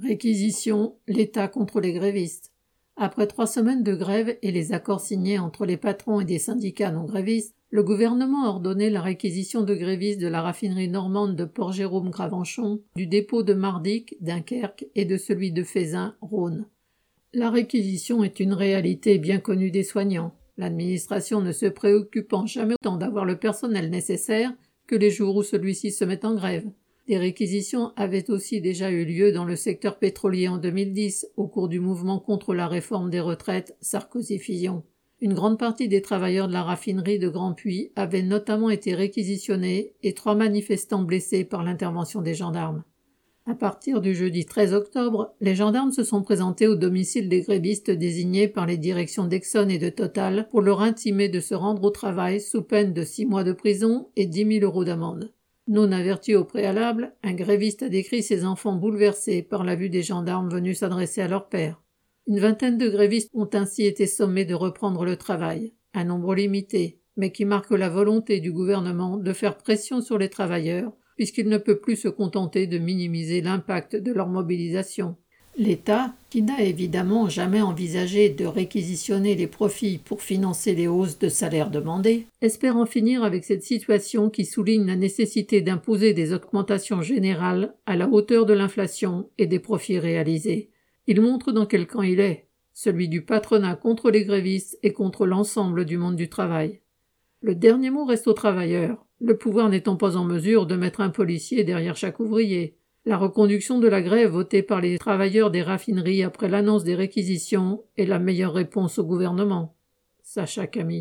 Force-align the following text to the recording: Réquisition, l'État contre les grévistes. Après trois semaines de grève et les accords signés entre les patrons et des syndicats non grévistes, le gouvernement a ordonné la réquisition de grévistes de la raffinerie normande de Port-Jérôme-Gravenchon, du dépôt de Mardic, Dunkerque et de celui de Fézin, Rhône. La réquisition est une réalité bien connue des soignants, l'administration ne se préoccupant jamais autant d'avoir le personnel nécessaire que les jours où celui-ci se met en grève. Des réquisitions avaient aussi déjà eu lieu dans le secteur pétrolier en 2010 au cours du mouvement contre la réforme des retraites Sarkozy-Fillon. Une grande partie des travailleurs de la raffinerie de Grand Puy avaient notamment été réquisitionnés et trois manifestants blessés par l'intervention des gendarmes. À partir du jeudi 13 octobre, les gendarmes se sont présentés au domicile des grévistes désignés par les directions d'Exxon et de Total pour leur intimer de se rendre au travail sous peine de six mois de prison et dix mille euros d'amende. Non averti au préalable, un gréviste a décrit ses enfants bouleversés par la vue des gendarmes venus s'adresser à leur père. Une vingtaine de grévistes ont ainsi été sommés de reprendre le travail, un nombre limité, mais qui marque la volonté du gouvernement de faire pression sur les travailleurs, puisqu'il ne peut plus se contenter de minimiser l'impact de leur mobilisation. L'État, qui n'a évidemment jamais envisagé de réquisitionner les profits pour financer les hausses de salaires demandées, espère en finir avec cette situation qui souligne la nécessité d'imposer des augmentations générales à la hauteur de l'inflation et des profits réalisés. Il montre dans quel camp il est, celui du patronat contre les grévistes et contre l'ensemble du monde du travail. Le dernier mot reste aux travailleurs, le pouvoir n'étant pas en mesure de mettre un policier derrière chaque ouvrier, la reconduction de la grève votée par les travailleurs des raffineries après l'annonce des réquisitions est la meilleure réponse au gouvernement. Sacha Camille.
Réquisition, 0.00 0.94
l'État 1.08 1.48
contre 1.48 1.80
les 1.80 1.92
grévistes. 1.92 2.52
Après 2.96 3.26
trois 3.26 3.48
semaines 3.48 3.82
de 3.82 3.96
grève 3.96 4.36
et 4.42 4.52
les 4.52 4.72
accords 4.72 5.00
signés 5.00 5.40
entre 5.40 5.66
les 5.66 5.76
patrons 5.76 6.20
et 6.20 6.24
des 6.24 6.38
syndicats 6.38 6.92
non 6.92 7.04
grévistes, 7.04 7.56
le 7.70 7.82
gouvernement 7.82 8.44
a 8.44 8.48
ordonné 8.48 8.90
la 8.90 9.00
réquisition 9.00 9.62
de 9.62 9.74
grévistes 9.74 10.20
de 10.20 10.28
la 10.28 10.40
raffinerie 10.40 10.88
normande 10.88 11.34
de 11.34 11.44
Port-Jérôme-Gravenchon, 11.44 12.80
du 12.94 13.08
dépôt 13.08 13.42
de 13.42 13.54
Mardic, 13.54 14.14
Dunkerque 14.20 14.86
et 14.94 15.04
de 15.04 15.16
celui 15.16 15.50
de 15.50 15.64
Fézin, 15.64 16.14
Rhône. 16.20 16.66
La 17.34 17.50
réquisition 17.50 18.22
est 18.22 18.38
une 18.38 18.52
réalité 18.52 19.18
bien 19.18 19.38
connue 19.38 19.72
des 19.72 19.82
soignants, 19.82 20.32
l'administration 20.58 21.40
ne 21.40 21.50
se 21.50 21.66
préoccupant 21.66 22.46
jamais 22.46 22.74
autant 22.80 22.98
d'avoir 22.98 23.24
le 23.24 23.36
personnel 23.36 23.90
nécessaire 23.90 24.52
que 24.86 24.94
les 24.94 25.10
jours 25.10 25.34
où 25.34 25.42
celui-ci 25.42 25.90
se 25.90 26.04
met 26.04 26.24
en 26.24 26.36
grève. 26.36 26.70
Des 27.08 27.16
réquisitions 27.16 27.92
avaient 27.96 28.30
aussi 28.30 28.60
déjà 28.60 28.90
eu 28.90 29.06
lieu 29.06 29.32
dans 29.32 29.46
le 29.46 29.56
secteur 29.56 29.98
pétrolier 29.98 30.46
en 30.46 30.58
2010 30.58 31.28
au 31.38 31.48
cours 31.48 31.68
du 31.68 31.80
mouvement 31.80 32.18
contre 32.18 32.52
la 32.52 32.68
réforme 32.68 33.08
des 33.08 33.20
retraites 33.20 33.74
Sarkozy-Fillon. 33.80 34.82
Une 35.22 35.32
grande 35.32 35.58
partie 35.58 35.88
des 35.88 36.02
travailleurs 36.02 36.48
de 36.48 36.52
la 36.52 36.62
raffinerie 36.62 37.18
de 37.18 37.30
Grand 37.30 37.54
Puy 37.54 37.92
avaient 37.96 38.22
notamment 38.22 38.68
été 38.68 38.94
réquisitionnés 38.94 39.94
et 40.02 40.12
trois 40.12 40.34
manifestants 40.34 41.02
blessés 41.02 41.44
par 41.44 41.64
l'intervention 41.64 42.20
des 42.20 42.34
gendarmes. 42.34 42.84
À 43.46 43.54
partir 43.54 44.02
du 44.02 44.14
jeudi 44.14 44.44
13 44.44 44.74
octobre, 44.74 45.34
les 45.40 45.54
gendarmes 45.54 45.92
se 45.92 46.04
sont 46.04 46.20
présentés 46.20 46.66
au 46.66 46.74
domicile 46.74 47.30
des 47.30 47.40
grévistes 47.40 47.90
désignés 47.90 48.48
par 48.48 48.66
les 48.66 48.76
directions 48.76 49.24
d'Exxon 49.24 49.70
et 49.70 49.78
de 49.78 49.88
Total 49.88 50.46
pour 50.50 50.60
leur 50.60 50.82
intimer 50.82 51.30
de 51.30 51.40
se 51.40 51.54
rendre 51.54 51.82
au 51.84 51.90
travail 51.90 52.42
sous 52.42 52.60
peine 52.60 52.92
de 52.92 53.02
six 53.02 53.24
mois 53.24 53.44
de 53.44 53.54
prison 53.54 54.10
et 54.14 54.26
dix 54.26 54.44
mille 54.44 54.64
euros 54.64 54.84
d'amende. 54.84 55.32
Non 55.68 55.92
averti 55.92 56.34
au 56.34 56.46
préalable, 56.46 57.12
un 57.22 57.34
gréviste 57.34 57.82
a 57.82 57.90
décrit 57.90 58.22
ses 58.22 58.46
enfants 58.46 58.76
bouleversés 58.76 59.42
par 59.42 59.64
la 59.64 59.76
vue 59.76 59.90
des 59.90 60.02
gendarmes 60.02 60.48
venus 60.48 60.78
s'adresser 60.78 61.20
à 61.20 61.28
leur 61.28 61.50
père. 61.50 61.82
Une 62.26 62.40
vingtaine 62.40 62.78
de 62.78 62.88
grévistes 62.88 63.30
ont 63.34 63.50
ainsi 63.52 63.84
été 63.84 64.06
sommés 64.06 64.46
de 64.46 64.54
reprendre 64.54 65.04
le 65.04 65.16
travail, 65.16 65.74
un 65.92 66.04
nombre 66.04 66.34
limité, 66.34 67.02
mais 67.18 67.32
qui 67.32 67.44
marque 67.44 67.70
la 67.70 67.90
volonté 67.90 68.40
du 68.40 68.50
gouvernement 68.50 69.18
de 69.18 69.32
faire 69.34 69.58
pression 69.58 70.00
sur 70.00 70.16
les 70.16 70.30
travailleurs, 70.30 70.92
puisqu'il 71.16 71.50
ne 71.50 71.58
peut 71.58 71.80
plus 71.80 71.96
se 71.96 72.08
contenter 72.08 72.66
de 72.66 72.78
minimiser 72.78 73.42
l'impact 73.42 73.94
de 73.94 74.12
leur 74.12 74.28
mobilisation. 74.28 75.16
L'État, 75.60 76.14
qui 76.30 76.42
n'a 76.42 76.62
évidemment 76.62 77.28
jamais 77.28 77.60
envisagé 77.60 78.28
de 78.28 78.46
réquisitionner 78.46 79.34
les 79.34 79.48
profits 79.48 79.98
pour 79.98 80.22
financer 80.22 80.72
les 80.72 80.86
hausses 80.86 81.18
de 81.18 81.28
salaires 81.28 81.72
demandées, 81.72 82.26
espère 82.40 82.76
en 82.76 82.86
finir 82.86 83.24
avec 83.24 83.42
cette 83.42 83.64
situation 83.64 84.30
qui 84.30 84.44
souligne 84.44 84.86
la 84.86 84.94
nécessité 84.94 85.60
d'imposer 85.60 86.14
des 86.14 86.32
augmentations 86.32 87.02
générales 87.02 87.74
à 87.86 87.96
la 87.96 88.08
hauteur 88.08 88.46
de 88.46 88.52
l'inflation 88.52 89.30
et 89.36 89.48
des 89.48 89.58
profits 89.58 89.98
réalisés. 89.98 90.70
Il 91.08 91.20
montre 91.20 91.50
dans 91.50 91.66
quel 91.66 91.88
camp 91.88 92.02
il 92.02 92.20
est, 92.20 92.46
celui 92.72 93.08
du 93.08 93.22
patronat 93.22 93.74
contre 93.74 94.12
les 94.12 94.24
grévistes 94.24 94.78
et 94.84 94.92
contre 94.92 95.26
l'ensemble 95.26 95.84
du 95.84 95.98
monde 95.98 96.14
du 96.14 96.28
travail. 96.28 96.78
Le 97.40 97.56
dernier 97.56 97.90
mot 97.90 98.04
reste 98.04 98.28
aux 98.28 98.32
travailleurs, 98.32 99.04
le 99.20 99.36
pouvoir 99.36 99.70
n'étant 99.70 99.96
pas 99.96 100.16
en 100.16 100.24
mesure 100.24 100.66
de 100.66 100.76
mettre 100.76 101.00
un 101.00 101.10
policier 101.10 101.64
derrière 101.64 101.96
chaque 101.96 102.20
ouvrier, 102.20 102.77
la 103.08 103.16
reconduction 103.16 103.78
de 103.78 103.88
la 103.88 104.02
grève 104.02 104.32
votée 104.32 104.62
par 104.62 104.82
les 104.82 104.98
travailleurs 104.98 105.50
des 105.50 105.62
raffineries 105.62 106.22
après 106.22 106.46
l'annonce 106.46 106.84
des 106.84 106.94
réquisitions 106.94 107.82
est 107.96 108.04
la 108.04 108.18
meilleure 108.18 108.52
réponse 108.52 108.98
au 108.98 109.04
gouvernement. 109.04 109.74
Sacha 110.22 110.66
Camille. 110.66 110.96